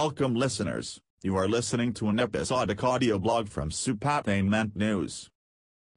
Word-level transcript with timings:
Welcome 0.00 0.36
listeners, 0.36 1.00
you 1.24 1.34
are 1.34 1.48
listening 1.48 1.92
to 1.94 2.08
an 2.08 2.20
episodic 2.20 2.84
audio 2.84 3.18
blog 3.18 3.48
from 3.48 3.70
Supatainment 3.70 4.76
News. 4.76 5.28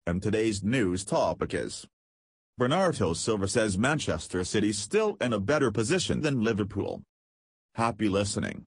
And 0.08 0.24
today's 0.24 0.63
news 0.63 1.05
topic 1.05 1.54
is 1.54 1.85
Bernardo 2.58 3.13
Silva 3.13 3.47
says 3.47 3.78
Manchester 3.78 4.44
City 4.44 4.74
still 4.74 5.17
in 5.22 5.33
a 5.33 5.40
better 5.40 5.69
position 5.69 6.22
than 6.22 6.44
Liverpool. 6.44 7.03
Happy 7.76 8.10
listening. 8.10 8.63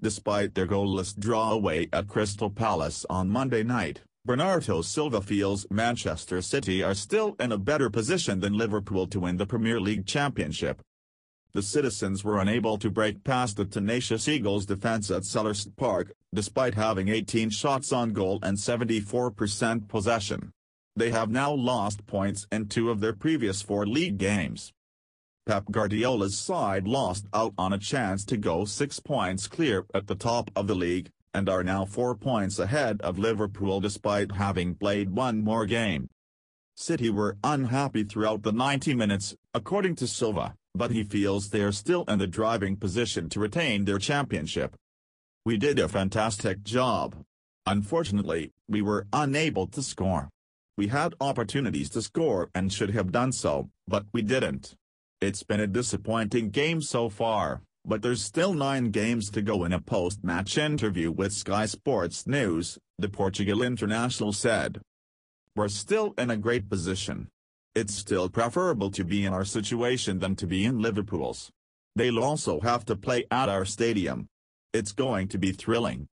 Despite 0.00 0.54
their 0.54 0.68
goalless 0.68 1.12
draw 1.18 1.50
away 1.50 1.88
at 1.92 2.06
Crystal 2.06 2.48
Palace 2.48 3.04
on 3.10 3.30
Monday 3.30 3.64
night, 3.64 4.02
Bernardo 4.24 4.80
Silva 4.80 5.22
feels 5.22 5.66
Manchester 5.72 6.40
City 6.40 6.84
are 6.84 6.94
still 6.94 7.34
in 7.40 7.50
a 7.50 7.58
better 7.58 7.90
position 7.90 8.38
than 8.38 8.52
Liverpool 8.56 9.08
to 9.08 9.18
win 9.18 9.38
the 9.38 9.44
Premier 9.44 9.80
League 9.80 10.06
Championship. 10.06 10.80
The 11.54 11.62
citizens 11.62 12.24
were 12.24 12.40
unable 12.40 12.78
to 12.78 12.90
break 12.90 13.24
past 13.24 13.58
the 13.58 13.66
tenacious 13.66 14.26
Eagles' 14.26 14.64
defence 14.64 15.10
at 15.10 15.24
Selhurst 15.24 15.76
Park, 15.76 16.14
despite 16.34 16.74
having 16.74 17.08
18 17.08 17.50
shots 17.50 17.92
on 17.92 18.14
goal 18.14 18.38
and 18.42 18.56
74% 18.56 19.86
possession. 19.86 20.52
They 20.96 21.10
have 21.10 21.30
now 21.30 21.52
lost 21.52 22.06
points 22.06 22.46
in 22.50 22.68
two 22.68 22.90
of 22.90 23.00
their 23.00 23.12
previous 23.12 23.60
four 23.60 23.86
league 23.86 24.16
games. 24.16 24.72
Pep 25.44 25.64
Guardiola's 25.70 26.38
side 26.38 26.88
lost 26.88 27.26
out 27.34 27.52
on 27.58 27.74
a 27.74 27.78
chance 27.78 28.24
to 28.26 28.38
go 28.38 28.64
six 28.64 28.98
points 28.98 29.46
clear 29.46 29.84
at 29.92 30.06
the 30.06 30.14
top 30.14 30.50
of 30.56 30.66
the 30.68 30.74
league, 30.74 31.10
and 31.34 31.50
are 31.50 31.64
now 31.64 31.84
four 31.84 32.14
points 32.14 32.58
ahead 32.58 32.98
of 33.02 33.18
Liverpool 33.18 33.78
despite 33.78 34.36
having 34.36 34.74
played 34.74 35.10
one 35.10 35.44
more 35.44 35.66
game. 35.66 36.08
City 36.76 37.10
were 37.10 37.36
unhappy 37.44 38.04
throughout 38.04 38.42
the 38.42 38.52
90 38.52 38.94
minutes, 38.94 39.34
according 39.52 39.96
to 39.96 40.06
Silva, 40.06 40.54
but 40.74 40.90
he 40.90 41.02
feels 41.02 41.48
they 41.48 41.62
are 41.62 41.72
still 41.72 42.04
in 42.08 42.18
the 42.18 42.26
driving 42.26 42.76
position 42.76 43.28
to 43.28 43.40
retain 43.40 43.84
their 43.84 43.98
championship. 43.98 44.74
We 45.44 45.56
did 45.56 45.78
a 45.78 45.88
fantastic 45.88 46.62
job. 46.62 47.16
Unfortunately, 47.66 48.50
we 48.68 48.82
were 48.82 49.06
unable 49.12 49.66
to 49.68 49.82
score. 49.82 50.28
We 50.76 50.88
had 50.88 51.14
opportunities 51.20 51.90
to 51.90 52.02
score 52.02 52.48
and 52.54 52.72
should 52.72 52.90
have 52.90 53.12
done 53.12 53.32
so, 53.32 53.68
but 53.86 54.06
we 54.12 54.22
didn't. 54.22 54.74
It's 55.20 55.42
been 55.42 55.60
a 55.60 55.66
disappointing 55.66 56.50
game 56.50 56.80
so 56.80 57.08
far, 57.08 57.62
but 57.84 58.02
there's 58.02 58.22
still 58.22 58.54
nine 58.54 58.90
games 58.90 59.30
to 59.30 59.42
go 59.42 59.64
in 59.64 59.72
a 59.72 59.80
post-match 59.80 60.56
interview 60.56 61.10
with 61.10 61.32
Sky 61.32 61.66
Sports 61.66 62.26
News, 62.26 62.78
the 62.98 63.08
Portugal 63.08 63.62
international 63.62 64.32
said. 64.32 64.80
We're 65.54 65.68
still 65.68 66.14
in 66.16 66.30
a 66.30 66.36
great 66.36 66.70
position. 66.70 67.28
It's 67.74 67.94
still 67.94 68.28
preferable 68.28 68.90
to 68.90 69.02
be 69.02 69.24
in 69.24 69.32
our 69.32 69.46
situation 69.46 70.18
than 70.18 70.36
to 70.36 70.46
be 70.46 70.66
in 70.66 70.80
Liverpool's. 70.80 71.50
They'll 71.96 72.22
also 72.22 72.60
have 72.60 72.84
to 72.84 72.96
play 72.96 73.24
at 73.30 73.48
our 73.48 73.64
stadium. 73.64 74.26
It's 74.74 74.92
going 74.92 75.28
to 75.28 75.38
be 75.38 75.52
thrilling. 75.52 76.06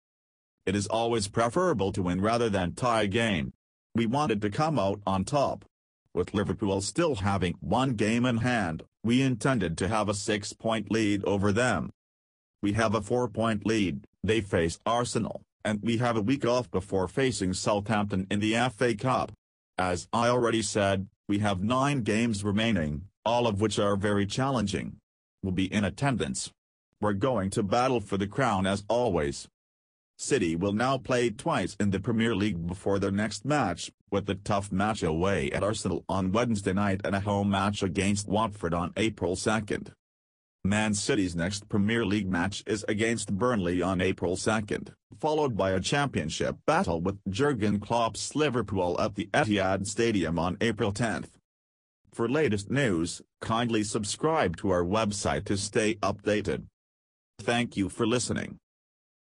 It 0.66 0.74
is 0.74 0.88
always 0.88 1.28
preferable 1.28 1.92
to 1.92 2.04
win 2.04 2.22
rather 2.22 2.50
than 2.50 2.76
tie 2.76 3.04
a 3.04 3.08
game. 3.08 3.52
We 3.94 4.06
wanted 4.06 4.42
to 4.44 4.50
come 4.50 4.80
out 4.80 5.02
on 5.06 5.26
top. 5.26 5.66
With 6.14 6.34
Liverpool 6.34 6.80
still 6.80 7.16
having 7.16 7.56
one 7.60 7.96
game 7.96 8.26
in 8.26 8.38
hand, 8.38 8.84
we 9.04 9.22
intended 9.22 9.78
to 9.80 9.90
have 9.90 10.08
a 10.08 10.14
six-point 10.14 10.90
lead 10.90 11.26
over 11.26 11.52
them. 11.52 11.90
We 12.62 12.74
have 12.74 12.96
a 12.96 13.02
four-point 13.02 13.66
lead, 13.66 14.06
they 14.24 14.40
face 14.40 14.80
Arsenal, 14.86 15.42
and 15.66 15.82
we 15.82 15.98
have 15.98 16.16
a 16.16 16.22
week 16.22 16.46
off 16.46 16.72
before 16.72 17.08
facing 17.10 17.54
Southampton 17.54 18.28
in 18.32 18.40
the 18.40 18.56
FA 18.76 18.96
Cup. 18.96 19.34
As 19.78 20.08
I 20.14 20.30
already 20.30 20.62
said, 20.62 21.08
we 21.30 21.38
have 21.38 21.62
nine 21.62 22.02
games 22.02 22.44
remaining, 22.44 23.04
all 23.24 23.46
of 23.46 23.62
which 23.62 23.78
are 23.78 23.96
very 23.96 24.26
challenging. 24.26 24.98
We'll 25.44 25.54
be 25.54 25.72
in 25.72 25.86
attendance. 25.86 26.52
We're 27.00 27.14
going 27.14 27.52
to 27.52 27.62
battle 27.62 28.00
for 28.02 28.18
the 28.18 28.26
crown 28.26 28.66
as 28.66 28.84
always. 28.90 29.48
City 30.18 30.56
will 30.56 30.74
now 30.74 30.98
play 30.98 31.30
twice 31.30 31.78
in 31.80 31.92
the 31.92 32.00
Premier 32.00 32.36
League 32.36 32.66
before 32.66 32.98
their 32.98 33.12
next 33.12 33.46
match, 33.46 33.92
with 34.10 34.28
a 34.28 34.36
tough 34.36 34.72
match 34.72 35.04
away 35.04 35.52
at 35.52 35.64
Arsenal 35.64 36.04
on 36.10 36.32
Wednesday 36.32 36.74
night 36.74 37.02
and 37.06 37.16
a 37.16 37.20
home 37.20 37.52
match 37.52 37.84
against 37.84 38.28
Watford 38.28 38.74
on 38.74 38.92
April 38.98 39.36
2. 39.36 39.62
Man 40.64 40.96
City's 40.96 41.36
next 41.36 41.70
Premier 41.70 42.04
League 42.08 42.28
match 42.28 42.64
is 42.66 42.84
against 42.88 43.38
Burnley 43.38 43.84
on 43.84 44.02
April 44.02 44.36
2, 44.36 44.62
followed 45.20 45.58
by 45.58 45.72
a 45.72 45.80
championship 45.80 46.58
battle 46.66 47.02
with 47.02 47.20
Jurgen 47.30 47.80
Klopp's 47.80 48.36
Liverpool 48.36 49.00
at 49.00 49.16
the 49.16 49.28
Etihad 49.34 49.88
Stadium 49.88 50.40
on 50.40 50.58
April 50.62 50.92
10. 50.92 51.26
For 52.14 52.28
latest 52.28 52.72
news, 52.72 53.22
kindly 53.42 53.84
subscribe 53.84 54.58
to 54.58 54.70
our 54.72 54.84
website 54.84 55.46
to 55.46 55.58
stay 55.58 55.96
updated. 55.96 56.64
Thank 57.40 57.78
you 57.78 57.90
for 57.90 58.08
listening. 58.08 58.58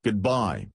Goodbye. 0.03 0.67